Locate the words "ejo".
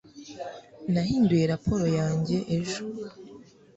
2.57-2.83